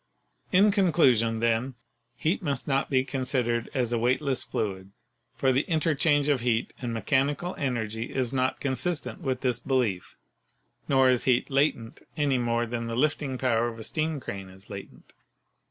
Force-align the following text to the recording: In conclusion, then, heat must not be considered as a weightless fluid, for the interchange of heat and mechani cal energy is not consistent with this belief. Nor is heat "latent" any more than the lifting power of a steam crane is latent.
In 0.51 0.71
conclusion, 0.71 1.41
then, 1.41 1.75
heat 2.15 2.41
must 2.41 2.67
not 2.67 2.89
be 2.89 3.05
considered 3.05 3.69
as 3.75 3.93
a 3.93 3.99
weightless 3.99 4.41
fluid, 4.41 4.93
for 5.35 5.51
the 5.51 5.61
interchange 5.69 6.27
of 6.27 6.41
heat 6.41 6.73
and 6.81 6.91
mechani 6.91 7.37
cal 7.37 7.53
energy 7.55 8.11
is 8.11 8.33
not 8.33 8.59
consistent 8.59 9.21
with 9.21 9.41
this 9.41 9.59
belief. 9.59 10.15
Nor 10.89 11.11
is 11.11 11.25
heat 11.25 11.51
"latent" 11.51 12.01
any 12.17 12.39
more 12.39 12.65
than 12.65 12.87
the 12.87 12.95
lifting 12.97 13.37
power 13.37 13.67
of 13.67 13.77
a 13.77 13.83
steam 13.83 14.19
crane 14.19 14.49
is 14.49 14.71
latent. 14.71 15.13